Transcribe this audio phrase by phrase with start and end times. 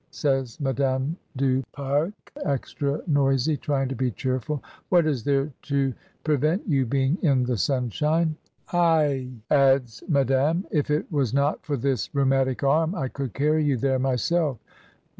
[0.09, 2.11] says Madame du Pare,
[2.43, 4.63] extra noisy, trying to be cheerful.
[4.89, 5.93] "What is there to
[6.23, 8.35] prevent you being in the sunshine!
[8.73, 13.77] AteT* adds Madame, "if it was not for this rheumatic arm I could carry you
[13.77, 14.57] there myself.